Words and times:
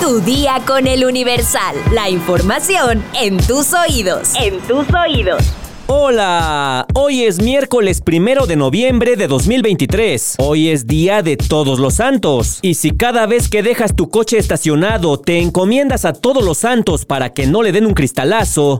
Tu 0.00 0.20
día 0.20 0.60
con 0.66 0.86
el 0.86 1.04
Universal. 1.04 1.76
La 1.92 2.10
información 2.10 3.02
en 3.14 3.38
tus 3.38 3.72
oídos. 3.72 4.32
En 4.38 4.60
tus 4.60 4.86
oídos. 4.94 5.42
Hola, 5.86 6.86
hoy 6.94 7.24
es 7.24 7.40
miércoles 7.42 8.00
primero 8.02 8.46
de 8.46 8.56
noviembre 8.56 9.16
de 9.16 9.26
2023. 9.28 10.36
Hoy 10.38 10.68
es 10.68 10.86
día 10.86 11.22
de 11.22 11.36
todos 11.36 11.78
los 11.78 11.94
santos. 11.94 12.58
Y 12.62 12.74
si 12.74 12.90
cada 12.90 13.26
vez 13.26 13.48
que 13.48 13.62
dejas 13.62 13.94
tu 13.94 14.10
coche 14.10 14.36
estacionado 14.36 15.18
te 15.18 15.38
encomiendas 15.38 16.04
a 16.04 16.12
todos 16.12 16.44
los 16.44 16.58
santos 16.58 17.04
para 17.06 17.32
que 17.32 17.46
no 17.46 17.62
le 17.62 17.72
den 17.72 17.86
un 17.86 17.94
cristalazo, 17.94 18.78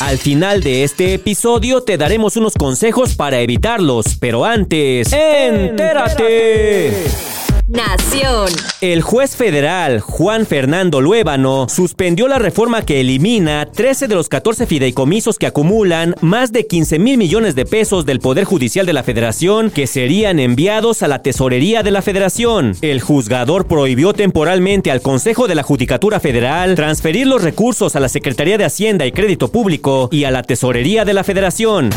al 0.00 0.18
final 0.18 0.62
de 0.62 0.84
este 0.84 1.14
episodio 1.14 1.82
te 1.82 1.98
daremos 1.98 2.36
unos 2.36 2.54
consejos 2.54 3.14
para 3.14 3.40
evitarlos. 3.40 4.16
Pero 4.20 4.44
antes, 4.44 5.12
¡entérate! 5.12 7.06
Nación. 7.70 8.48
El 8.80 9.00
juez 9.00 9.36
federal 9.36 10.00
Juan 10.00 10.44
Fernando 10.44 11.00
Luébano 11.00 11.68
suspendió 11.68 12.26
la 12.26 12.40
reforma 12.40 12.82
que 12.82 13.00
elimina 13.00 13.64
13 13.64 14.08
de 14.08 14.16
los 14.16 14.28
14 14.28 14.66
fideicomisos 14.66 15.38
que 15.38 15.46
acumulan 15.46 16.16
más 16.20 16.50
de 16.50 16.66
15 16.66 16.98
mil 16.98 17.16
millones 17.16 17.54
de 17.54 17.64
pesos 17.66 18.06
del 18.06 18.18
Poder 18.18 18.42
Judicial 18.42 18.86
de 18.86 18.92
la 18.92 19.04
Federación 19.04 19.70
que 19.70 19.86
serían 19.86 20.40
enviados 20.40 21.04
a 21.04 21.08
la 21.08 21.22
Tesorería 21.22 21.84
de 21.84 21.92
la 21.92 22.02
Federación. 22.02 22.74
El 22.82 23.00
juzgador 23.00 23.68
prohibió 23.68 24.14
temporalmente 24.14 24.90
al 24.90 25.00
Consejo 25.00 25.46
de 25.46 25.54
la 25.54 25.62
Judicatura 25.62 26.18
Federal 26.18 26.74
transferir 26.74 27.28
los 27.28 27.40
recursos 27.40 27.94
a 27.94 28.00
la 28.00 28.08
Secretaría 28.08 28.58
de 28.58 28.64
Hacienda 28.64 29.06
y 29.06 29.12
Crédito 29.12 29.52
Público 29.52 30.08
y 30.10 30.24
a 30.24 30.32
la 30.32 30.42
Tesorería 30.42 31.04
de 31.04 31.14
la 31.14 31.22
Federación. 31.22 31.90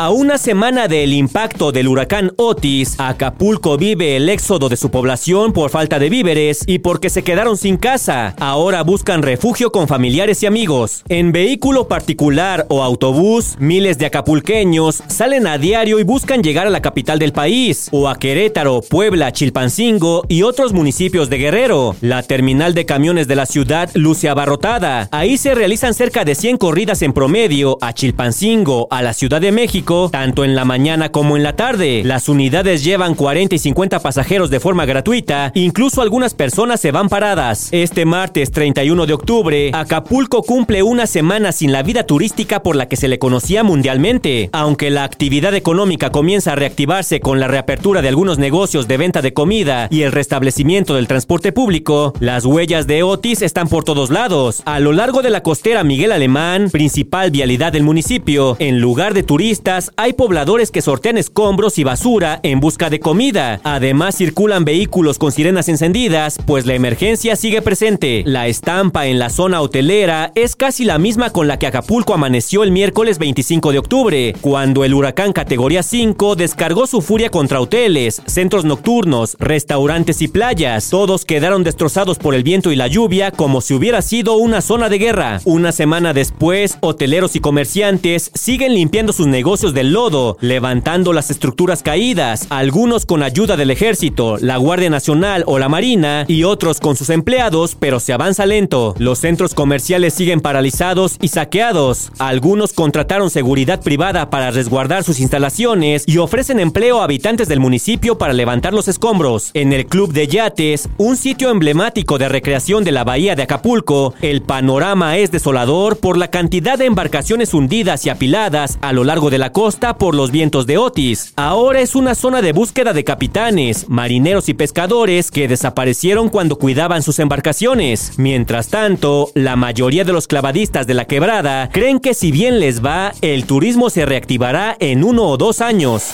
A 0.00 0.10
una 0.10 0.38
semana 0.38 0.86
del 0.86 1.12
impacto 1.12 1.72
del 1.72 1.88
huracán 1.88 2.30
Otis, 2.36 2.94
Acapulco 2.98 3.76
vive 3.76 4.14
el 4.14 4.28
éxodo 4.28 4.68
de 4.68 4.76
su 4.76 4.92
población 4.92 5.52
por 5.52 5.70
falta 5.70 5.98
de 5.98 6.08
víveres 6.08 6.62
y 6.68 6.78
porque 6.78 7.10
se 7.10 7.24
quedaron 7.24 7.56
sin 7.56 7.78
casa. 7.78 8.36
Ahora 8.38 8.84
buscan 8.84 9.24
refugio 9.24 9.72
con 9.72 9.88
familiares 9.88 10.40
y 10.44 10.46
amigos. 10.46 11.02
En 11.08 11.32
vehículo 11.32 11.88
particular 11.88 12.64
o 12.68 12.84
autobús, 12.84 13.56
miles 13.58 13.98
de 13.98 14.06
acapulqueños 14.06 15.02
salen 15.08 15.48
a 15.48 15.58
diario 15.58 15.98
y 15.98 16.04
buscan 16.04 16.44
llegar 16.44 16.68
a 16.68 16.70
la 16.70 16.80
capital 16.80 17.18
del 17.18 17.32
país, 17.32 17.88
o 17.90 18.08
a 18.08 18.20
Querétaro, 18.20 18.82
Puebla, 18.82 19.32
Chilpancingo 19.32 20.22
y 20.28 20.44
otros 20.44 20.72
municipios 20.72 21.28
de 21.28 21.38
Guerrero. 21.38 21.96
La 22.02 22.22
terminal 22.22 22.72
de 22.72 22.86
camiones 22.86 23.26
de 23.26 23.34
la 23.34 23.46
ciudad 23.46 23.90
luce 23.94 24.28
abarrotada. 24.28 25.08
Ahí 25.10 25.36
se 25.36 25.56
realizan 25.56 25.92
cerca 25.92 26.24
de 26.24 26.36
100 26.36 26.56
corridas 26.56 27.02
en 27.02 27.12
promedio 27.12 27.78
a 27.80 27.92
Chilpancingo, 27.92 28.86
a 28.92 29.02
la 29.02 29.12
Ciudad 29.12 29.40
de 29.40 29.50
México 29.50 29.87
tanto 30.10 30.44
en 30.44 30.54
la 30.54 30.66
mañana 30.66 31.10
como 31.10 31.36
en 31.36 31.42
la 31.42 31.56
tarde. 31.56 32.02
Las 32.04 32.28
unidades 32.28 32.84
llevan 32.84 33.14
40 33.14 33.54
y 33.54 33.58
50 33.58 34.00
pasajeros 34.00 34.50
de 34.50 34.60
forma 34.60 34.84
gratuita, 34.84 35.50
incluso 35.54 36.02
algunas 36.02 36.34
personas 36.34 36.80
se 36.80 36.90
van 36.90 37.08
paradas. 37.08 37.68
Este 37.72 38.04
martes 38.04 38.50
31 38.50 39.06
de 39.06 39.14
octubre, 39.14 39.70
Acapulco 39.72 40.42
cumple 40.42 40.82
una 40.82 41.06
semana 41.06 41.52
sin 41.52 41.72
la 41.72 41.82
vida 41.82 42.04
turística 42.04 42.62
por 42.62 42.76
la 42.76 42.86
que 42.86 42.96
se 42.96 43.08
le 43.08 43.18
conocía 43.18 43.62
mundialmente. 43.62 44.50
Aunque 44.52 44.90
la 44.90 45.04
actividad 45.04 45.54
económica 45.54 46.10
comienza 46.10 46.52
a 46.52 46.56
reactivarse 46.56 47.20
con 47.20 47.40
la 47.40 47.48
reapertura 47.48 48.02
de 48.02 48.08
algunos 48.08 48.38
negocios 48.38 48.88
de 48.88 48.98
venta 48.98 49.22
de 49.22 49.32
comida 49.32 49.88
y 49.90 50.02
el 50.02 50.12
restablecimiento 50.12 50.96
del 50.96 51.08
transporte 51.08 51.50
público, 51.52 52.12
las 52.20 52.44
huellas 52.44 52.86
de 52.86 53.02
Otis 53.02 53.40
están 53.40 53.68
por 53.68 53.84
todos 53.84 54.10
lados. 54.10 54.62
A 54.66 54.80
lo 54.80 54.92
largo 54.92 55.22
de 55.22 55.30
la 55.30 55.42
costera 55.42 55.82
Miguel 55.82 56.12
Alemán, 56.12 56.68
principal 56.70 57.30
vialidad 57.30 57.72
del 57.72 57.84
municipio, 57.84 58.56
en 58.58 58.82
lugar 58.82 59.14
de 59.14 59.22
turistas, 59.22 59.77
hay 59.96 60.12
pobladores 60.12 60.70
que 60.70 60.82
sortean 60.82 61.18
escombros 61.18 61.78
y 61.78 61.84
basura 61.84 62.40
en 62.42 62.60
busca 62.60 62.90
de 62.90 63.00
comida. 63.00 63.60
Además 63.64 64.16
circulan 64.16 64.64
vehículos 64.64 65.18
con 65.18 65.32
sirenas 65.32 65.68
encendidas, 65.68 66.38
pues 66.46 66.66
la 66.66 66.74
emergencia 66.74 67.36
sigue 67.36 67.62
presente. 67.62 68.22
La 68.26 68.46
estampa 68.46 69.06
en 69.06 69.18
la 69.18 69.30
zona 69.30 69.60
hotelera 69.60 70.32
es 70.34 70.56
casi 70.56 70.84
la 70.84 70.98
misma 70.98 71.30
con 71.30 71.48
la 71.48 71.58
que 71.58 71.66
Acapulco 71.66 72.14
amaneció 72.14 72.62
el 72.62 72.72
miércoles 72.72 73.18
25 73.18 73.72
de 73.72 73.78
octubre, 73.78 74.34
cuando 74.40 74.84
el 74.84 74.94
huracán 74.94 75.32
categoría 75.32 75.82
5 75.82 76.36
descargó 76.36 76.86
su 76.86 77.00
furia 77.00 77.30
contra 77.30 77.60
hoteles, 77.60 78.22
centros 78.26 78.64
nocturnos, 78.64 79.36
restaurantes 79.38 80.22
y 80.22 80.28
playas. 80.28 80.90
Todos 80.90 81.24
quedaron 81.24 81.64
destrozados 81.64 82.18
por 82.18 82.34
el 82.34 82.42
viento 82.42 82.72
y 82.72 82.76
la 82.76 82.88
lluvia 82.88 83.30
como 83.30 83.60
si 83.60 83.74
hubiera 83.74 84.02
sido 84.02 84.36
una 84.36 84.60
zona 84.60 84.88
de 84.88 84.98
guerra. 84.98 85.40
Una 85.44 85.72
semana 85.72 86.12
después, 86.12 86.78
hoteleros 86.80 87.36
y 87.36 87.40
comerciantes 87.40 88.30
siguen 88.34 88.74
limpiando 88.74 89.12
sus 89.12 89.26
negocios 89.26 89.67
del 89.74 89.92
lodo, 89.92 90.36
levantando 90.40 91.12
las 91.12 91.30
estructuras 91.30 91.82
caídas, 91.82 92.46
algunos 92.50 93.06
con 93.06 93.22
ayuda 93.22 93.56
del 93.56 93.70
ejército, 93.70 94.36
la 94.38 94.56
Guardia 94.56 94.90
Nacional 94.90 95.44
o 95.46 95.58
la 95.58 95.68
Marina 95.68 96.24
y 96.28 96.44
otros 96.44 96.80
con 96.80 96.96
sus 96.96 97.10
empleados, 97.10 97.76
pero 97.78 98.00
se 98.00 98.12
avanza 98.12 98.46
lento. 98.46 98.94
Los 98.98 99.18
centros 99.18 99.54
comerciales 99.54 100.14
siguen 100.14 100.40
paralizados 100.40 101.16
y 101.20 101.28
saqueados. 101.28 102.10
Algunos 102.18 102.72
contrataron 102.72 103.30
seguridad 103.30 103.82
privada 103.82 104.30
para 104.30 104.50
resguardar 104.50 105.04
sus 105.04 105.20
instalaciones 105.20 106.04
y 106.06 106.18
ofrecen 106.18 106.60
empleo 106.60 107.00
a 107.00 107.04
habitantes 107.04 107.48
del 107.48 107.60
municipio 107.60 108.18
para 108.18 108.32
levantar 108.32 108.74
los 108.74 108.88
escombros. 108.88 109.50
En 109.54 109.72
el 109.72 109.86
Club 109.86 110.12
de 110.12 110.26
Yates, 110.26 110.88
un 110.98 111.16
sitio 111.16 111.50
emblemático 111.50 112.18
de 112.18 112.28
recreación 112.28 112.84
de 112.84 112.92
la 112.92 113.04
bahía 113.04 113.34
de 113.34 113.42
Acapulco, 113.42 114.14
el 114.20 114.42
panorama 114.42 115.16
es 115.18 115.30
desolador 115.30 115.98
por 115.98 116.16
la 116.16 116.28
cantidad 116.28 116.78
de 116.78 116.86
embarcaciones 116.86 117.54
hundidas 117.54 118.06
y 118.06 118.10
apiladas 118.10 118.78
a 118.80 118.92
lo 118.92 119.04
largo 119.04 119.30
de 119.30 119.38
la 119.38 119.52
costa 119.58 119.98
por 119.98 120.14
los 120.14 120.30
vientos 120.30 120.68
de 120.68 120.78
Otis. 120.78 121.32
Ahora 121.34 121.80
es 121.80 121.96
una 121.96 122.14
zona 122.14 122.42
de 122.42 122.52
búsqueda 122.52 122.92
de 122.92 123.02
capitanes, 123.02 123.88
marineros 123.88 124.48
y 124.48 124.54
pescadores 124.54 125.32
que 125.32 125.48
desaparecieron 125.48 126.28
cuando 126.28 126.60
cuidaban 126.60 127.02
sus 127.02 127.18
embarcaciones. 127.18 128.12
Mientras 128.18 128.68
tanto, 128.68 129.32
la 129.34 129.56
mayoría 129.56 130.04
de 130.04 130.12
los 130.12 130.28
clavadistas 130.28 130.86
de 130.86 130.94
la 130.94 131.06
quebrada 131.06 131.70
creen 131.70 131.98
que 131.98 132.14
si 132.14 132.30
bien 132.30 132.60
les 132.60 132.84
va, 132.84 133.12
el 133.20 133.46
turismo 133.46 133.90
se 133.90 134.06
reactivará 134.06 134.76
en 134.78 135.02
uno 135.02 135.24
o 135.24 135.36
dos 135.36 135.60
años. 135.60 136.04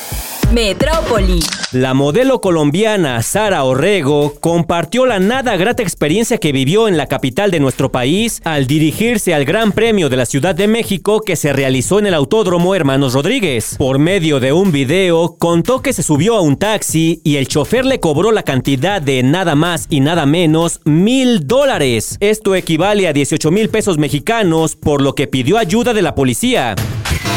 Metrópoli. 0.55 1.41
La 1.73 1.95
modelo 1.95 2.41
colombiana 2.41 3.21
Sara 3.23 3.65
Orrego 3.65 4.35
compartió 4.39 5.05
la 5.05 5.19
nada 5.19 5.57
grata 5.57 5.83
experiencia 5.83 6.39
que 6.39 6.53
vivió 6.53 6.87
en 6.87 6.97
la 6.97 7.09
capital 7.09 7.51
de 7.51 7.59
nuestro 7.59 7.91
país 7.91 8.41
al 8.45 8.69
dirigirse 8.69 9.35
al 9.35 9.45
Gran 9.45 9.73
Premio 9.73 10.09
de 10.09 10.17
la 10.17 10.27
Ciudad 10.27 10.55
de 10.55 10.69
México 10.69 11.23
que 11.23 11.35
se 11.35 11.53
realizó 11.53 11.99
en 11.99 12.07
el 12.07 12.15
Autódromo 12.15 12.77
Hermanos 12.77 13.15
Rodríguez. 13.15 13.75
Por 13.77 13.99
medio 13.99 14.39
de 14.39 14.53
un 14.53 14.71
video, 14.71 15.35
contó 15.41 15.83
que 15.83 15.93
se 15.93 16.05
subió 16.05 16.37
a 16.37 16.41
un 16.41 16.57
taxi 16.57 17.21
y 17.25 17.35
el 17.35 17.49
chofer 17.49 17.85
le 17.85 17.99
cobró 17.99 18.31
la 18.31 18.45
cantidad 18.45 19.03
de 19.03 19.25
nada 19.25 19.57
más 19.57 19.87
y 19.91 19.99
nada 19.99 20.25
menos 20.25 20.81
mil 20.85 21.49
dólares. 21.49 22.17
Esto 22.21 22.55
equivale 22.55 23.09
a 23.09 23.13
18 23.13 23.51
mil 23.51 23.71
pesos 23.71 23.99
mexicanos, 23.99 24.77
por 24.77 25.03
lo 25.03 25.17
que 25.17 25.27
pidió 25.27 25.59
ayuda 25.59 25.93
de 25.93 26.03
la 26.03 26.15
policía. 26.15 26.77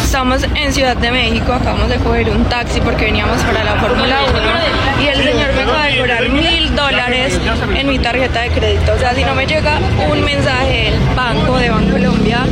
Estamos 0.08 0.42
en 0.56 0.72
Ciudad 0.72 0.96
de 0.96 1.12
México, 1.12 1.52
acabamos 1.52 1.90
de 1.90 1.98
coger 1.98 2.30
un 2.30 2.46
taxi 2.46 2.80
porque 2.80 3.04
veníamos 3.04 3.44
para 3.44 3.62
la 3.66 3.76
Fórmula 3.76 4.20
1 4.98 5.04
y 5.04 5.08
el 5.08 5.22
señor 5.22 5.54
me 5.54 5.64
acaba 5.64 5.86
de 5.86 5.98
cobrar 5.98 6.30
mil 6.30 6.74
dólares 6.74 7.38
en 7.76 7.90
mi 7.90 8.00
tarjeta 8.00 8.40
de 8.40 8.50
crédito. 8.52 8.94
O 8.94 8.98
sea, 8.98 9.14
si 9.14 9.26
no 9.26 9.36
me 9.36 9.46
llega 9.46 9.78
un 10.10 10.24
mensaje 10.24 10.92
del 10.92 11.00
banco 11.14 11.58
de 11.58 11.70
Banco 11.70 11.92
Colombia, 11.92 12.46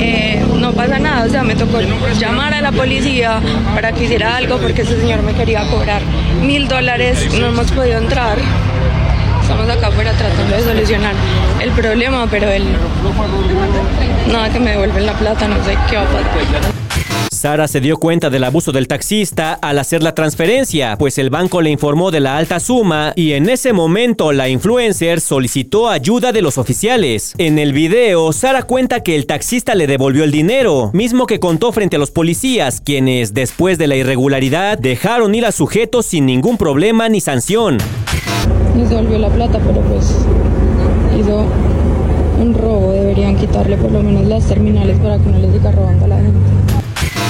eh, 0.00 0.42
no 0.56 0.72
pasa 0.72 0.98
nada. 0.98 1.26
O 1.26 1.28
sea, 1.28 1.42
me 1.42 1.54
tocó 1.54 1.80
llamar 2.18 2.54
a 2.54 2.62
la 2.62 2.72
policía 2.72 3.40
para 3.74 3.92
que 3.92 4.04
hiciera 4.04 4.34
algo 4.36 4.56
porque 4.56 4.80
ese 4.80 4.98
señor 4.98 5.22
me 5.22 5.34
quería 5.34 5.68
cobrar 5.68 6.00
mil 6.40 6.66
dólares, 6.66 7.28
no 7.38 7.48
hemos 7.48 7.70
podido 7.72 7.98
entrar 7.98 8.38
estamos 9.42 9.68
acá 9.68 9.88
afuera 9.88 10.12
tratando 10.12 10.56
de 10.56 10.62
solucionar 10.62 11.14
el 11.60 11.70
problema, 11.72 12.26
pero 12.30 12.48
él 12.48 12.64
nada 14.32 14.48
que 14.50 14.60
me 14.60 14.70
devuelven 14.70 15.04
la 15.04 15.12
plata, 15.12 15.46
no 15.46 15.62
sé 15.62 15.76
qué 15.90 15.96
va 15.96 16.02
a 16.02 16.06
pasar. 16.06 16.71
Sara 17.42 17.66
se 17.66 17.80
dio 17.80 17.96
cuenta 17.96 18.30
del 18.30 18.44
abuso 18.44 18.70
del 18.70 18.86
taxista 18.86 19.54
al 19.54 19.80
hacer 19.80 20.00
la 20.00 20.14
transferencia, 20.14 20.94
pues 20.96 21.18
el 21.18 21.28
banco 21.28 21.60
le 21.60 21.70
informó 21.70 22.12
de 22.12 22.20
la 22.20 22.36
alta 22.36 22.60
suma 22.60 23.12
y 23.16 23.32
en 23.32 23.48
ese 23.48 23.72
momento 23.72 24.30
la 24.30 24.48
influencer 24.48 25.20
solicitó 25.20 25.88
ayuda 25.88 26.30
de 26.30 26.40
los 26.40 26.56
oficiales. 26.56 27.34
En 27.38 27.58
el 27.58 27.72
video, 27.72 28.32
Sara 28.32 28.62
cuenta 28.62 29.00
que 29.00 29.16
el 29.16 29.26
taxista 29.26 29.74
le 29.74 29.88
devolvió 29.88 30.22
el 30.22 30.30
dinero, 30.30 30.90
mismo 30.92 31.26
que 31.26 31.40
contó 31.40 31.72
frente 31.72 31.96
a 31.96 31.98
los 31.98 32.12
policías, 32.12 32.80
quienes, 32.80 33.34
después 33.34 33.76
de 33.76 33.88
la 33.88 33.96
irregularidad, 33.96 34.78
dejaron 34.78 35.34
ir 35.34 35.44
a 35.44 35.50
sujetos 35.50 36.06
sin 36.06 36.26
ningún 36.26 36.56
problema 36.56 37.08
ni 37.08 37.20
sanción. 37.20 37.78
Les 38.76 38.88
devolvió 38.88 39.18
la 39.18 39.30
plata, 39.30 39.58
pero 39.66 39.80
pues 39.80 40.14
hizo 41.18 41.44
un 42.40 42.54
robo. 42.54 42.92
Deberían 42.92 43.36
quitarle 43.36 43.76
por 43.78 43.90
lo 43.90 44.00
menos 44.00 44.26
las 44.26 44.46
terminales 44.46 44.96
para 45.00 45.18
que 45.18 45.28
no 45.28 45.38
les 45.38 45.52
diga 45.52 45.72
robando 45.72 46.04
a 46.04 46.08
la 46.08 46.16
gente. 46.18 46.71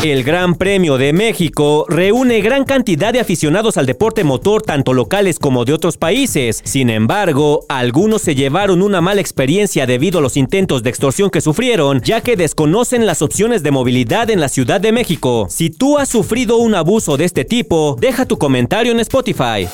El 0.03 0.25
Gran 0.25 0.57
Premio 0.57 0.99
de 0.99 1.13
México 1.13 1.87
reúne 1.89 2.41
gran 2.41 2.65
cantidad 2.65 3.13
de 3.13 3.21
aficionados 3.21 3.77
al 3.77 3.87
deporte 3.87 4.25
motor, 4.25 4.61
tanto 4.63 4.95
locales 4.95 5.39
como 5.39 5.65
de 5.65 5.75
otros 5.75 5.97
países. 5.97 6.61
Sin 6.65 6.91
embargo, 6.91 7.65
algunos 7.69 8.21
se 8.21 8.35
llevaron 8.35 8.83
una 8.83 9.01
mala 9.01 9.21
experiencia 9.21 9.87
debido 9.87 10.19
a 10.19 10.23
los 10.23 10.37
intentos 10.37 10.83
de 10.83 10.91
extorsión 10.91 11.31
que 11.31 11.41
sufrieron, 11.41 12.01
ya 12.01 12.21
que 12.21 12.35
desconocen 12.35 13.07
las 13.07 13.23
opciones 13.23 13.63
de 13.63 13.71
movilidad 13.71 14.29
en 14.31 14.41
la 14.41 14.49
Ciudad 14.49 14.81
de 14.81 14.91
México. 14.91 15.47
Si 15.49 15.71
tú 15.71 15.99
has 15.99 16.09
sufrido 16.09 16.57
un 16.57 16.75
abuso 16.75 17.17
de 17.17 17.25
este 17.25 17.45
tipo, 17.45 17.97
deja 18.01 18.27
tu 18.27 18.39
comentario 18.39 18.91
en 18.91 18.99
Spotify. 18.99 19.69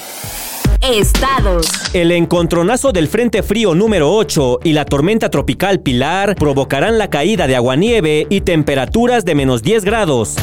Estados. 0.83 1.67
El 1.93 2.13
encontronazo 2.13 2.93
del 2.93 3.09
Frente 3.09 3.43
Frío 3.43 3.75
número 3.75 4.13
8 4.13 4.61
y 4.65 4.73
la 4.73 4.85
tormenta 4.85 5.31
tropical 5.31 5.81
Pilar 5.81 6.37
provocarán 6.37 6.99
la 6.99 7.11
caída 7.11 7.47
de 7.47 7.57
aguanieve 7.57 8.27
y 8.31 8.43
temperaturas 8.43 9.25
de 9.25 9.35
menos 9.35 9.63
10 9.63 9.85
grados. 9.85 10.37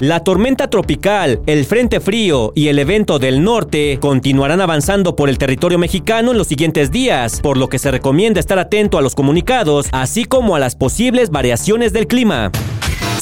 La 0.00 0.20
tormenta 0.20 0.68
tropical, 0.68 1.40
el 1.46 1.64
frente 1.64 2.00
frío 2.00 2.52
y 2.54 2.68
el 2.68 2.78
evento 2.78 3.18
del 3.18 3.42
norte 3.42 3.98
continuarán 4.00 4.60
avanzando 4.60 5.14
por 5.14 5.28
el 5.28 5.38
territorio 5.38 5.78
mexicano 5.78 6.32
en 6.32 6.38
los 6.38 6.48
siguientes 6.48 6.90
días, 6.90 7.40
por 7.40 7.56
lo 7.56 7.68
que 7.68 7.78
se 7.78 7.90
recomienda 7.90 8.40
estar 8.40 8.58
atento 8.58 8.98
a 8.98 9.02
los 9.02 9.14
comunicados, 9.14 9.86
así 9.92 10.24
como 10.24 10.56
a 10.56 10.58
las 10.58 10.74
posibles 10.74 11.30
variaciones 11.30 11.92
del 11.92 12.08
clima. 12.08 12.50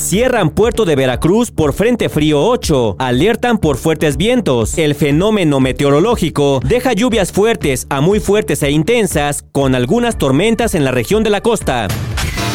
Cierran 0.02 0.50
puerto 0.50 0.84
de 0.84 0.96
Veracruz 0.96 1.52
por 1.52 1.72
Frente 1.72 2.08
Frío 2.08 2.44
8. 2.44 2.96
Alertan 2.99 3.56
por 3.56 3.76
fuertes 3.76 4.16
vientos. 4.16 4.76
El 4.76 4.96
fenómeno 4.96 5.60
meteorológico 5.60 6.60
deja 6.64 6.93
lluvias 6.93 7.31
fuertes 7.31 7.87
a 7.88 8.00
muy 8.00 8.19
fuertes 8.19 8.64
e 8.64 8.72
intensas, 8.72 9.44
con 9.52 9.76
algunas 9.76 10.19
tormentas 10.19 10.75
en 10.75 10.84
la 10.84 10.90
región 10.90 11.22
de 11.22 11.31
la 11.31 11.40
costa. 11.40 11.87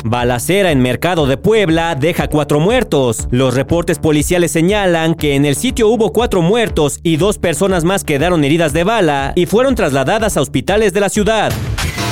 Balacera 0.04 0.72
en 0.72 0.82
Mercado 0.82 1.26
de 1.26 1.38
Puebla 1.38 1.96
deja 1.96 2.28
cuatro 2.28 2.60
muertos. 2.60 3.30
Los 3.32 3.56
reportes 3.56 3.98
policiales 3.98 4.52
señalan 4.52 5.16
que 5.16 5.36
en 5.36 5.46
el 5.46 5.56
sitio 5.56 5.88
hubo 5.88 6.12
cuatro 6.12 6.42
muertos 6.42 7.00
y 7.02 7.16
dos 7.16 7.38
personas 7.38 7.86
más 7.86 8.04
quedaron 8.04 8.44
heridas 8.44 8.74
de 8.74 8.84
bala 8.84 9.32
y 9.36 9.46
fueron 9.46 9.74
trasladadas 9.74 10.36
a 10.36 10.42
hospitales 10.42 10.92
de 10.92 11.00
la 11.00 11.10
ciudad. 11.10 11.54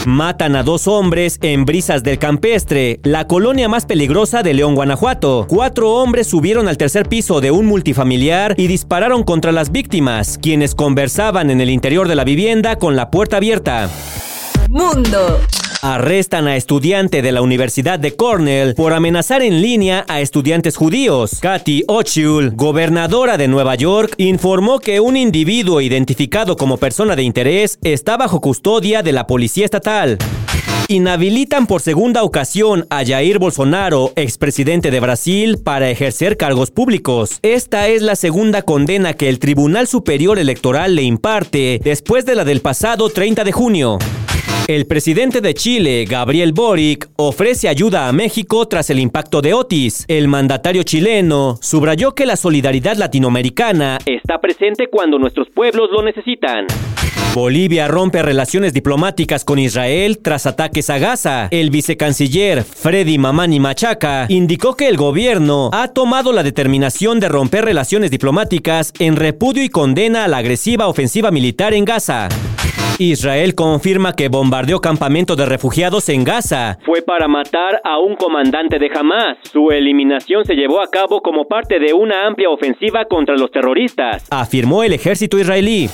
Matan 0.05 0.55
a 0.55 0.61
dos 0.63 0.87
hombres 0.87 1.39
en 1.41 1.65
Brisas 1.65 2.03
del 2.03 2.19
Campestre, 2.19 2.99
la 3.03 3.25
colonia 3.27 3.67
más 3.67 3.85
peligrosa 3.85 4.43
de 4.43 4.53
León, 4.53 4.75
Guanajuato. 4.75 5.47
Cuatro 5.49 5.93
hombres 5.93 6.27
subieron 6.27 6.67
al 6.67 6.77
tercer 6.77 7.09
piso 7.09 7.41
de 7.41 7.49
un 7.49 7.65
multifamiliar 7.65 8.53
y 8.57 8.67
dispararon 8.67 9.23
contra 9.23 9.51
las 9.51 9.71
víctimas, 9.71 10.37
quienes 10.39 10.75
conversaban 10.75 11.49
en 11.49 11.59
el 11.59 11.71
interior 11.71 12.07
de 12.07 12.15
la 12.15 12.23
vivienda 12.23 12.75
con 12.75 12.95
la 12.95 13.09
puerta 13.09 13.37
abierta. 13.37 13.89
Mundo. 14.69 15.39
Arrestan 15.85 16.47
a 16.47 16.55
estudiante 16.55 17.21
de 17.21 17.31
la 17.31 17.43
Universidad 17.43 17.99
de 17.99 18.15
Cornell 18.15 18.73
por 18.73 18.91
amenazar 18.91 19.43
en 19.43 19.61
línea 19.61 20.03
a 20.07 20.19
estudiantes 20.19 20.77
judíos. 20.77 21.37
Kathy 21.39 21.83
Hochul, 21.87 22.55
gobernadora 22.55 23.37
de 23.37 23.47
Nueva 23.47 23.75
York, 23.75 24.15
informó 24.17 24.79
que 24.79 24.99
un 24.99 25.15
individuo 25.15 25.81
identificado 25.81 26.57
como 26.57 26.77
persona 26.77 27.15
de 27.15 27.21
interés 27.21 27.77
está 27.83 28.17
bajo 28.17 28.41
custodia 28.41 29.03
de 29.03 29.11
la 29.11 29.27
policía 29.27 29.65
estatal. 29.65 30.17
Inhabilitan 30.87 31.67
por 31.67 31.83
segunda 31.83 32.23
ocasión 32.23 32.87
a 32.89 33.05
Jair 33.05 33.37
Bolsonaro, 33.37 34.11
expresidente 34.15 34.89
de 34.89 34.99
Brasil, 34.99 35.59
para 35.63 35.91
ejercer 35.91 36.35
cargos 36.35 36.71
públicos. 36.71 37.37
Esta 37.43 37.89
es 37.89 38.01
la 38.01 38.15
segunda 38.15 38.63
condena 38.63 39.13
que 39.13 39.29
el 39.29 39.37
Tribunal 39.37 39.85
Superior 39.85 40.39
Electoral 40.39 40.95
le 40.95 41.03
imparte 41.03 41.79
después 41.83 42.25
de 42.25 42.33
la 42.33 42.43
del 42.43 42.61
pasado 42.61 43.11
30 43.11 43.43
de 43.43 43.51
junio. 43.51 43.99
El 44.67 44.87
presidente 44.87 45.41
de 45.41 45.53
Chile, 45.53 46.05
Gabriel 46.09 46.51
Boric, 46.51 47.07
ofrece 47.17 47.67
ayuda 47.67 48.07
a 48.07 48.11
México 48.11 48.67
tras 48.67 48.89
el 48.89 48.99
impacto 48.99 49.39
de 49.43 49.53
Otis. 49.53 50.05
El 50.07 50.27
mandatario 50.27 50.81
chileno 50.81 51.59
subrayó 51.61 52.15
que 52.15 52.25
la 52.25 52.35
solidaridad 52.35 52.97
latinoamericana 52.97 53.99
está 54.07 54.41
presente 54.41 54.87
cuando 54.89 55.19
nuestros 55.19 55.49
pueblos 55.51 55.89
lo 55.91 56.01
necesitan. 56.01 56.65
Bolivia 57.35 57.87
rompe 57.87 58.23
relaciones 58.23 58.73
diplomáticas 58.73 59.45
con 59.45 59.59
Israel 59.59 60.17
tras 60.17 60.47
ataques 60.47 60.89
a 60.89 60.97
Gaza. 60.97 61.47
El 61.51 61.69
vicecanciller 61.69 62.63
Freddy 62.63 63.19
Mamani 63.19 63.59
Machaca 63.59 64.25
indicó 64.29 64.75
que 64.75 64.87
el 64.87 64.97
gobierno 64.97 65.69
ha 65.73 65.89
tomado 65.89 66.33
la 66.33 66.41
determinación 66.41 67.19
de 67.19 67.29
romper 67.29 67.65
relaciones 67.65 68.09
diplomáticas 68.09 68.93
en 68.97 69.15
repudio 69.15 69.63
y 69.63 69.69
condena 69.69 70.23
a 70.23 70.27
la 70.27 70.37
agresiva 70.37 70.87
ofensiva 70.87 71.29
militar 71.29 71.75
en 71.75 71.85
Gaza. 71.85 72.29
Israel 72.97 73.55
confirma 73.55 74.13
que 74.13 74.29
bombardeó 74.29 74.79
campamento 74.79 75.35
de 75.35 75.45
refugiados 75.45 76.07
en 76.07 76.23
Gaza. 76.23 76.77
Fue 76.85 77.01
para 77.01 77.27
matar 77.27 77.81
a 77.83 77.99
un 77.99 78.15
comandante 78.15 78.79
de 78.79 78.89
Hamas. 78.95 79.37
Su 79.51 79.71
eliminación 79.71 80.45
se 80.45 80.55
llevó 80.55 80.81
a 80.81 80.87
cabo 80.87 81.21
como 81.21 81.45
parte 81.45 81.77
de 81.79 81.93
una 81.93 82.25
amplia 82.25 82.49
ofensiva 82.49 83.03
contra 83.05 83.35
los 83.35 83.51
terroristas, 83.51 84.25
afirmó 84.31 84.83
el 84.83 84.93
ejército 84.93 85.37
israelí. 85.37 85.89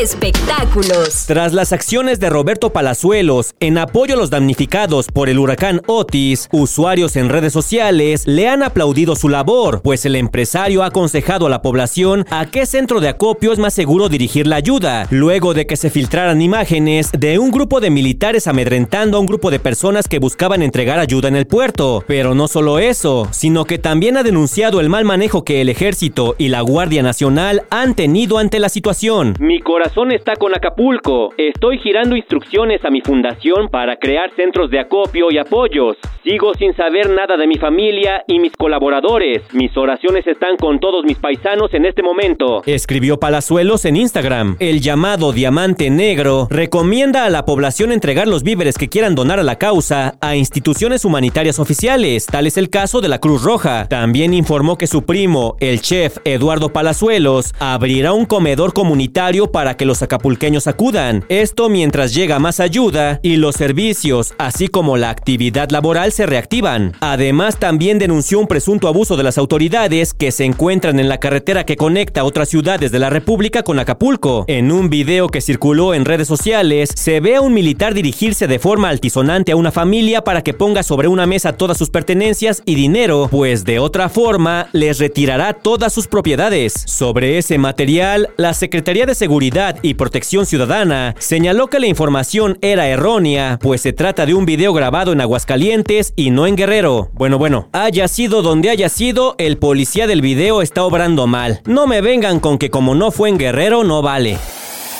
Espectáculos. 0.00 1.24
Tras 1.28 1.52
las 1.52 1.72
acciones 1.72 2.18
de 2.18 2.28
Roberto 2.28 2.70
Palazuelos 2.70 3.54
en 3.60 3.78
apoyo 3.78 4.14
a 4.14 4.16
los 4.16 4.28
damnificados 4.28 5.06
por 5.06 5.28
el 5.28 5.38
huracán 5.38 5.82
Otis, 5.86 6.48
usuarios 6.50 7.14
en 7.14 7.28
redes 7.28 7.52
sociales 7.52 8.26
le 8.26 8.48
han 8.48 8.64
aplaudido 8.64 9.14
su 9.14 9.28
labor, 9.28 9.82
pues 9.82 10.04
el 10.04 10.16
empresario 10.16 10.82
ha 10.82 10.86
aconsejado 10.86 11.46
a 11.46 11.48
la 11.48 11.62
población 11.62 12.26
a 12.30 12.46
qué 12.46 12.66
centro 12.66 12.98
de 13.00 13.08
acopio 13.08 13.52
es 13.52 13.60
más 13.60 13.72
seguro 13.72 14.08
dirigir 14.08 14.48
la 14.48 14.56
ayuda, 14.56 15.06
luego 15.10 15.54
de 15.54 15.64
que 15.68 15.76
se 15.76 15.90
filtraran 15.90 16.42
imágenes 16.42 17.12
de 17.12 17.38
un 17.38 17.52
grupo 17.52 17.78
de 17.78 17.90
militares 17.90 18.48
amedrentando 18.48 19.16
a 19.16 19.20
un 19.20 19.26
grupo 19.26 19.52
de 19.52 19.60
personas 19.60 20.08
que 20.08 20.18
buscaban 20.18 20.62
entregar 20.62 20.98
ayuda 20.98 21.28
en 21.28 21.36
el 21.36 21.46
puerto. 21.46 22.02
Pero 22.08 22.34
no 22.34 22.48
solo 22.48 22.80
eso, 22.80 23.28
sino 23.30 23.64
que 23.64 23.78
también 23.78 24.16
ha 24.16 24.24
denunciado 24.24 24.80
el 24.80 24.88
mal 24.88 25.04
manejo 25.04 25.44
que 25.44 25.60
el 25.60 25.68
ejército 25.68 26.34
y 26.36 26.48
la 26.48 26.62
Guardia 26.62 27.04
Nacional 27.04 27.62
han 27.70 27.94
tenido 27.94 28.38
ante 28.38 28.58
la 28.58 28.68
situación. 28.68 29.36
Mi 29.38 29.60
corazón 29.60 29.83
está 30.12 30.36
con 30.36 30.54
Acapulco. 30.54 31.30
Estoy 31.36 31.78
girando 31.78 32.16
instrucciones 32.16 32.84
a 32.84 32.90
mi 32.90 33.00
fundación 33.00 33.68
para 33.68 33.96
crear 33.96 34.30
centros 34.34 34.70
de 34.70 34.80
acopio 34.80 35.30
y 35.30 35.38
apoyos. 35.38 35.96
Sigo 36.22 36.54
sin 36.54 36.74
saber 36.74 37.10
nada 37.10 37.36
de 37.36 37.46
mi 37.46 37.56
familia 37.56 38.24
y 38.26 38.38
mis 38.38 38.52
colaboradores. 38.52 39.42
Mis 39.52 39.76
oraciones 39.76 40.26
están 40.26 40.56
con 40.56 40.80
todos 40.80 41.04
mis 41.04 41.18
paisanos 41.18 41.72
en 41.74 41.84
este 41.84 42.02
momento. 42.02 42.62
Escribió 42.64 43.18
Palazuelos 43.18 43.84
en 43.84 43.96
Instagram. 43.96 44.56
El 44.58 44.80
llamado 44.80 45.32
Diamante 45.32 45.90
Negro 45.90 46.48
recomienda 46.50 47.26
a 47.26 47.30
la 47.30 47.44
población 47.44 47.92
entregar 47.92 48.26
los 48.26 48.42
víveres 48.42 48.78
que 48.78 48.88
quieran 48.88 49.14
donar 49.14 49.38
a 49.38 49.42
la 49.42 49.56
causa 49.56 50.14
a 50.20 50.34
instituciones 50.34 51.04
humanitarias 51.04 51.58
oficiales. 51.58 52.26
Tal 52.26 52.46
es 52.46 52.56
el 52.56 52.70
caso 52.70 53.00
de 53.00 53.08
la 53.08 53.20
Cruz 53.20 53.42
Roja. 53.42 53.86
También 53.88 54.32
informó 54.32 54.78
que 54.78 54.86
su 54.86 55.04
primo, 55.04 55.56
el 55.60 55.82
chef 55.82 56.18
Eduardo 56.24 56.70
Palazuelos, 56.70 57.54
abrirá 57.60 58.12
un 58.12 58.24
comedor 58.24 58.72
comunitario 58.72 59.52
para 59.52 59.63
para 59.64 59.78
que 59.78 59.86
los 59.86 60.02
acapulqueños 60.02 60.66
acudan. 60.66 61.24
Esto 61.30 61.70
mientras 61.70 62.12
llega 62.12 62.38
más 62.38 62.60
ayuda 62.60 63.18
y 63.22 63.36
los 63.36 63.54
servicios, 63.54 64.34
así 64.36 64.68
como 64.68 64.98
la 64.98 65.08
actividad 65.08 65.70
laboral, 65.70 66.12
se 66.12 66.26
reactivan. 66.26 66.92
Además, 67.00 67.58
también 67.58 67.98
denunció 67.98 68.40
un 68.40 68.46
presunto 68.46 68.88
abuso 68.88 69.16
de 69.16 69.22
las 69.22 69.38
autoridades 69.38 70.12
que 70.12 70.32
se 70.32 70.44
encuentran 70.44 71.00
en 71.00 71.08
la 71.08 71.16
carretera 71.18 71.64
que 71.64 71.78
conecta 71.78 72.24
otras 72.24 72.50
ciudades 72.50 72.92
de 72.92 72.98
la 72.98 73.08
República 73.08 73.62
con 73.62 73.78
Acapulco. 73.78 74.44
En 74.48 74.70
un 74.70 74.90
video 74.90 75.28
que 75.28 75.40
circuló 75.40 75.94
en 75.94 76.04
redes 76.04 76.28
sociales, 76.28 76.90
se 76.94 77.20
ve 77.20 77.36
a 77.36 77.40
un 77.40 77.54
militar 77.54 77.94
dirigirse 77.94 78.46
de 78.46 78.58
forma 78.58 78.90
altisonante 78.90 79.52
a 79.52 79.56
una 79.56 79.72
familia 79.72 80.24
para 80.24 80.42
que 80.42 80.52
ponga 80.52 80.82
sobre 80.82 81.08
una 81.08 81.24
mesa 81.24 81.54
todas 81.54 81.78
sus 81.78 81.88
pertenencias 81.88 82.62
y 82.66 82.74
dinero, 82.74 83.28
pues 83.30 83.64
de 83.64 83.78
otra 83.78 84.10
forma 84.10 84.68
les 84.72 84.98
retirará 84.98 85.54
todas 85.54 85.90
sus 85.90 86.06
propiedades. 86.06 86.74
Sobre 86.84 87.38
ese 87.38 87.56
material, 87.56 88.28
la 88.36 88.52
Secretaría 88.52 89.06
de 89.06 89.14
Seguridad 89.14 89.53
y 89.82 89.94
Protección 89.94 90.46
Ciudadana 90.46 91.14
señaló 91.20 91.68
que 91.68 91.78
la 91.78 91.86
información 91.86 92.58
era 92.60 92.88
errónea, 92.88 93.58
pues 93.62 93.82
se 93.82 93.92
trata 93.92 94.26
de 94.26 94.34
un 94.34 94.46
video 94.46 94.72
grabado 94.72 95.12
en 95.12 95.20
Aguascalientes 95.20 96.12
y 96.16 96.30
no 96.30 96.48
en 96.48 96.56
Guerrero. 96.56 97.10
Bueno, 97.12 97.38
bueno, 97.38 97.68
haya 97.72 98.08
sido 98.08 98.42
donde 98.42 98.70
haya 98.70 98.88
sido, 98.88 99.36
el 99.38 99.56
policía 99.56 100.08
del 100.08 100.22
video 100.22 100.60
está 100.60 100.82
obrando 100.82 101.28
mal. 101.28 101.60
No 101.66 101.86
me 101.86 102.00
vengan 102.00 102.40
con 102.40 102.58
que 102.58 102.70
como 102.70 102.96
no 102.96 103.12
fue 103.12 103.28
en 103.28 103.38
Guerrero 103.38 103.84
no 103.84 104.02
vale. 104.02 104.38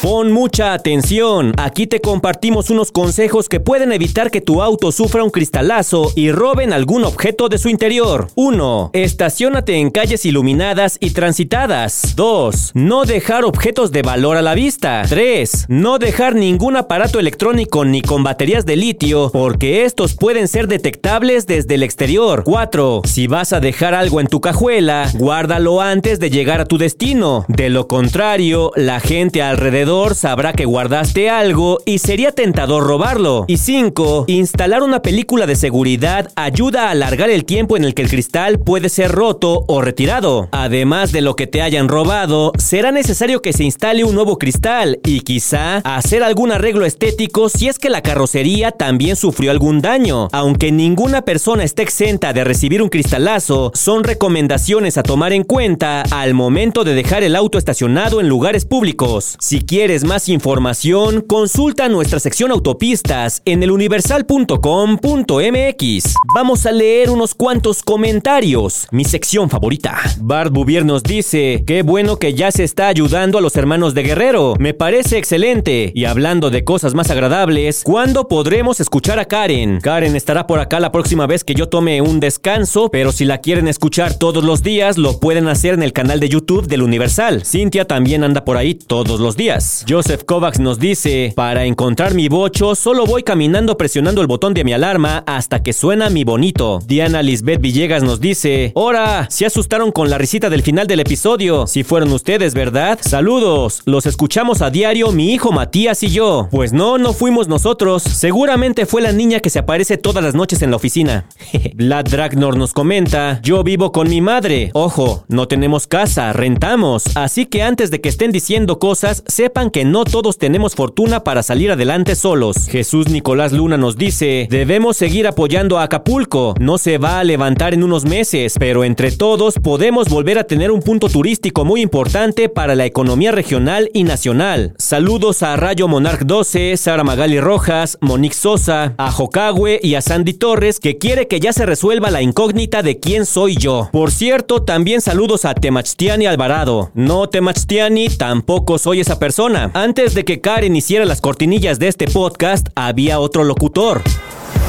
Pon 0.02 0.32
mucha 0.32 0.74
atención. 0.74 1.54
Aquí 1.56 1.86
te 1.86 2.00
compartimos 2.00 2.68
unos 2.68 2.92
consejos 2.92 3.48
que 3.48 3.60
pueden 3.60 3.90
evitar 3.90 4.30
que 4.30 4.42
tu 4.42 4.60
auto 4.60 4.92
sufra 4.92 5.24
un 5.24 5.30
cristalazo 5.30 6.12
y 6.14 6.30
roben 6.30 6.74
algún 6.74 7.04
objeto 7.04 7.48
de 7.48 7.56
su 7.56 7.70
interior. 7.70 8.28
1. 8.34 8.90
Estaciónate 8.92 9.76
en 9.76 9.90
calles 9.90 10.26
iluminadas 10.26 10.98
y 11.00 11.10
transitadas. 11.10 12.14
2. 12.16 12.72
No 12.74 13.04
dejar 13.04 13.44
objetos 13.44 13.92
de 13.92 14.02
valor 14.02 14.36
a 14.36 14.42
la 14.42 14.54
vista. 14.54 15.02
3. 15.08 15.66
No 15.68 15.98
dejar 15.98 16.34
ningún 16.34 16.76
aparato 16.76 17.18
electrónico 17.18 17.86
ni 17.86 18.02
con 18.02 18.22
baterías 18.22 18.66
de 18.66 18.76
litio 18.76 19.30
porque 19.32 19.84
estos 19.84 20.14
pueden 20.14 20.48
ser 20.48 20.68
detectables 20.68 21.46
desde 21.46 21.76
el 21.76 21.82
exterior. 21.82 22.44
4. 22.44 23.02
Si 23.04 23.26
vas 23.26 23.54
a 23.54 23.60
dejar 23.60 23.94
algo 23.94 24.20
en 24.20 24.26
tu 24.26 24.42
cajuela, 24.42 25.10
guárdalo 25.14 25.80
antes 25.80 26.20
de 26.20 26.28
llegar 26.28 26.60
a 26.60 26.66
tu 26.66 26.76
destino. 26.76 27.46
De 27.48 27.70
lo 27.70 27.88
contrario, 27.88 28.70
la 28.76 29.00
gente 29.00 29.40
alrededor 29.40 29.83
sabrá 29.84 30.54
que 30.54 30.64
guardaste 30.64 31.28
algo 31.28 31.78
y 31.84 31.98
sería 31.98 32.32
tentador 32.32 32.86
robarlo. 32.86 33.44
Y 33.48 33.58
5. 33.58 34.24
Instalar 34.28 34.82
una 34.82 35.02
película 35.02 35.46
de 35.46 35.56
seguridad 35.56 36.30
ayuda 36.36 36.86
a 36.86 36.90
alargar 36.90 37.28
el 37.28 37.44
tiempo 37.44 37.76
en 37.76 37.84
el 37.84 37.92
que 37.92 38.00
el 38.00 38.08
cristal 38.08 38.60
puede 38.60 38.88
ser 38.88 39.12
roto 39.12 39.64
o 39.68 39.82
retirado. 39.82 40.48
Además 40.52 41.12
de 41.12 41.20
lo 41.20 41.36
que 41.36 41.46
te 41.46 41.60
hayan 41.60 41.88
robado, 41.88 42.52
será 42.56 42.92
necesario 42.92 43.42
que 43.42 43.52
se 43.52 43.64
instale 43.64 44.04
un 44.04 44.14
nuevo 44.14 44.38
cristal 44.38 45.00
y 45.04 45.20
quizá 45.20 45.76
hacer 45.84 46.22
algún 46.22 46.50
arreglo 46.50 46.86
estético 46.86 47.50
si 47.50 47.68
es 47.68 47.78
que 47.78 47.90
la 47.90 48.00
carrocería 48.00 48.70
también 48.70 49.16
sufrió 49.16 49.50
algún 49.50 49.82
daño. 49.82 50.28
Aunque 50.32 50.72
ninguna 50.72 51.22
persona 51.22 51.62
esté 51.62 51.82
exenta 51.82 52.32
de 52.32 52.42
recibir 52.44 52.80
un 52.80 52.88
cristalazo, 52.88 53.70
son 53.74 54.02
recomendaciones 54.02 54.96
a 54.96 55.02
tomar 55.02 55.34
en 55.34 55.44
cuenta 55.44 56.04
al 56.10 56.32
momento 56.32 56.84
de 56.84 56.94
dejar 56.94 57.22
el 57.22 57.36
auto 57.36 57.58
estacionado 57.58 58.22
en 58.22 58.30
lugares 58.30 58.64
públicos. 58.64 59.36
Si 59.40 59.60
quieres 59.74 60.04
más 60.04 60.28
información, 60.28 61.20
consulta 61.20 61.88
nuestra 61.88 62.20
sección 62.20 62.52
autopistas 62.52 63.42
en 63.44 63.60
eluniversal.com.mx. 63.60 66.14
Vamos 66.32 66.66
a 66.66 66.70
leer 66.70 67.10
unos 67.10 67.34
cuantos 67.34 67.82
comentarios. 67.82 68.86
Mi 68.92 69.04
sección 69.04 69.50
favorita. 69.50 69.98
Bart 70.20 70.52
Bouvier 70.52 70.84
nos 70.84 71.02
dice, 71.02 71.64
qué 71.66 71.82
bueno 71.82 72.20
que 72.20 72.34
ya 72.34 72.52
se 72.52 72.62
está 72.62 72.86
ayudando 72.86 73.36
a 73.36 73.40
los 73.40 73.56
hermanos 73.56 73.94
de 73.94 74.04
Guerrero. 74.04 74.54
Me 74.60 74.74
parece 74.74 75.18
excelente. 75.18 75.90
Y 75.92 76.04
hablando 76.04 76.50
de 76.50 76.62
cosas 76.62 76.94
más 76.94 77.10
agradables, 77.10 77.82
¿cuándo 77.82 78.28
podremos 78.28 78.78
escuchar 78.78 79.18
a 79.18 79.24
Karen? 79.24 79.80
Karen 79.80 80.14
estará 80.14 80.46
por 80.46 80.60
acá 80.60 80.78
la 80.78 80.92
próxima 80.92 81.26
vez 81.26 81.42
que 81.42 81.56
yo 81.56 81.68
tome 81.68 82.00
un 82.00 82.20
descanso, 82.20 82.90
pero 82.92 83.10
si 83.10 83.24
la 83.24 83.38
quieren 83.38 83.66
escuchar 83.66 84.14
todos 84.14 84.44
los 84.44 84.62
días, 84.62 84.98
lo 84.98 85.18
pueden 85.18 85.48
hacer 85.48 85.74
en 85.74 85.82
el 85.82 85.92
canal 85.92 86.20
de 86.20 86.28
YouTube 86.28 86.68
del 86.68 86.82
Universal. 86.82 87.44
Cintia 87.44 87.88
también 87.88 88.22
anda 88.22 88.44
por 88.44 88.56
ahí 88.56 88.74
todos 88.74 89.18
los 89.18 89.36
días. 89.36 89.63
Joseph 89.88 90.24
Kovacs 90.24 90.60
nos 90.60 90.78
dice, 90.78 91.32
para 91.34 91.64
encontrar 91.64 92.14
mi 92.14 92.28
bocho, 92.28 92.74
solo 92.74 93.06
voy 93.06 93.22
caminando 93.22 93.76
presionando 93.76 94.20
el 94.20 94.26
botón 94.26 94.54
de 94.54 94.64
mi 94.64 94.72
alarma 94.72 95.24
hasta 95.26 95.62
que 95.62 95.72
suena 95.72 96.10
mi 96.10 96.24
bonito. 96.24 96.80
Diana 96.86 97.22
Lisbeth 97.22 97.60
Villegas 97.60 98.02
nos 98.02 98.20
dice, 98.20 98.72
¡Hora! 98.74 99.26
Se 99.30 99.46
asustaron 99.46 99.92
con 99.92 100.10
la 100.10 100.18
risita 100.18 100.50
del 100.50 100.62
final 100.62 100.86
del 100.86 101.00
episodio. 101.00 101.66
Si 101.66 101.84
fueron 101.84 102.12
ustedes, 102.12 102.54
¿verdad? 102.54 102.98
Saludos. 103.00 103.82
Los 103.84 104.06
escuchamos 104.06 104.62
a 104.62 104.70
diario 104.70 105.12
mi 105.12 105.32
hijo 105.32 105.52
Matías 105.52 106.02
y 106.02 106.08
yo. 106.08 106.48
Pues 106.50 106.72
no, 106.72 106.98
no 106.98 107.12
fuimos 107.12 107.48
nosotros. 107.48 108.02
Seguramente 108.02 108.86
fue 108.86 109.02
la 109.02 109.12
niña 109.12 109.40
que 109.40 109.50
se 109.50 109.60
aparece 109.60 109.96
todas 109.96 110.22
las 110.22 110.34
noches 110.34 110.62
en 110.62 110.70
la 110.70 110.76
oficina. 110.76 111.26
Vlad 111.74 112.04
Dragnor 112.06 112.56
nos 112.56 112.72
comenta, 112.72 113.40
yo 113.42 113.62
vivo 113.62 113.92
con 113.92 114.08
mi 114.08 114.20
madre. 114.20 114.70
Ojo, 114.74 115.24
no 115.28 115.48
tenemos 115.48 115.86
casa, 115.86 116.32
rentamos. 116.32 117.04
Así 117.14 117.46
que 117.46 117.62
antes 117.62 117.90
de 117.90 118.00
que 118.00 118.08
estén 118.08 118.32
diciendo 118.32 118.78
cosas, 118.78 119.22
sepan 119.26 119.53
que 119.54 119.84
no 119.84 120.04
todos 120.04 120.36
tenemos 120.36 120.74
fortuna 120.74 121.22
para 121.22 121.44
salir 121.44 121.70
adelante 121.70 122.16
solos. 122.16 122.66
Jesús 122.68 123.08
Nicolás 123.08 123.52
Luna 123.52 123.76
nos 123.76 123.96
dice, 123.96 124.48
debemos 124.50 124.96
seguir 124.96 125.28
apoyando 125.28 125.78
a 125.78 125.84
Acapulco. 125.84 126.54
No 126.58 126.76
se 126.76 126.98
va 126.98 127.20
a 127.20 127.24
levantar 127.24 127.72
en 127.72 127.84
unos 127.84 128.04
meses, 128.04 128.56
pero 128.58 128.82
entre 128.82 129.12
todos 129.12 129.54
podemos 129.62 130.08
volver 130.08 130.40
a 130.40 130.44
tener 130.44 130.72
un 130.72 130.82
punto 130.82 131.08
turístico 131.08 131.64
muy 131.64 131.82
importante 131.82 132.48
para 132.48 132.74
la 132.74 132.84
economía 132.84 133.30
regional 133.30 133.90
y 133.94 134.02
nacional. 134.02 134.74
Saludos 134.76 135.44
a 135.44 135.54
Rayo 135.54 135.86
Monarch 135.86 136.22
12, 136.22 136.76
Sara 136.76 137.04
Magali 137.04 137.38
Rojas, 137.38 137.96
Monique 138.00 138.34
Sosa, 138.34 138.94
a 138.98 139.12
Jocagüe 139.12 139.78
y 139.80 139.94
a 139.94 140.02
Sandy 140.02 140.34
Torres 140.34 140.80
que 140.80 140.98
quiere 140.98 141.28
que 141.28 141.38
ya 141.38 141.52
se 141.52 141.64
resuelva 141.64 142.10
la 142.10 142.22
incógnita 142.22 142.82
de 142.82 142.98
quién 142.98 143.24
soy 143.24 143.56
yo. 143.56 143.88
Por 143.92 144.10
cierto, 144.10 144.62
también 144.64 145.00
saludos 145.00 145.44
a 145.44 145.54
Temachtiani 145.54 146.26
Alvarado. 146.26 146.90
No 146.94 147.28
Temachtiani, 147.28 148.08
tampoco 148.08 148.78
soy 148.78 148.98
esa 148.98 149.20
persona. 149.20 149.43
Antes 149.74 150.14
de 150.14 150.24
que 150.24 150.40
Karen 150.40 150.74
hiciera 150.74 151.04
las 151.04 151.20
cortinillas 151.20 151.78
de 151.78 151.88
este 151.88 152.06
podcast, 152.06 152.68
había 152.74 153.20
otro 153.20 153.44
locutor. 153.44 154.00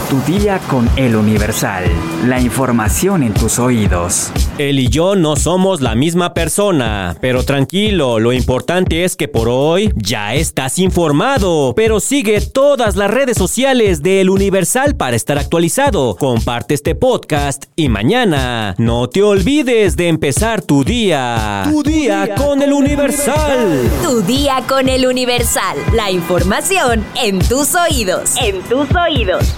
Tu 0.09 0.21
día 0.31 0.59
con 0.69 0.87
el 0.97 1.15
Universal. 1.15 1.83
La 2.25 2.39
información 2.39 3.23
en 3.23 3.33
tus 3.33 3.57
oídos. 3.57 4.31
Él 4.59 4.79
y 4.79 4.87
yo 4.87 5.15
no 5.15 5.35
somos 5.35 5.81
la 5.81 5.95
misma 5.95 6.35
persona, 6.35 7.17
pero 7.21 7.43
tranquilo, 7.43 8.19
lo 8.19 8.31
importante 8.31 9.03
es 9.03 9.15
que 9.15 9.27
por 9.27 9.49
hoy 9.49 9.91
ya 9.95 10.35
estás 10.35 10.77
informado, 10.77 11.73
pero 11.75 11.99
sigue 11.99 12.39
todas 12.39 12.95
las 12.95 13.09
redes 13.09 13.35
sociales 13.35 14.03
de 14.03 14.21
El 14.21 14.29
Universal 14.29 14.95
para 14.95 15.15
estar 15.15 15.39
actualizado. 15.39 16.15
Comparte 16.17 16.75
este 16.75 16.93
podcast 16.93 17.65
y 17.75 17.89
mañana 17.89 18.75
no 18.77 19.09
te 19.09 19.23
olvides 19.23 19.97
de 19.97 20.07
empezar 20.07 20.61
tu 20.61 20.83
día. 20.83 21.63
Tu 21.65 21.81
día 21.81 22.35
con 22.35 22.61
El 22.61 22.73
Universal. 22.73 23.89
Tu 24.03 24.21
día 24.21 24.61
con 24.67 24.87
el 24.87 25.07
Universal. 25.07 25.77
La 25.93 26.11
información 26.11 27.03
en 27.15 27.39
tus 27.39 27.73
oídos. 27.73 28.35
En 28.37 28.61
tus 28.61 28.87
oídos. 28.95 29.55